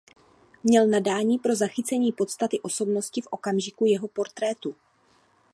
Měl 0.63 0.87
nadání 0.87 1.39
pro 1.39 1.55
zachycení 1.55 2.11
podstaty 2.11 2.59
osobnosti 2.59 3.21
v 3.21 3.27
okamžiku 3.31 3.85
jeho 3.85 4.07
portrétu. 4.07 4.75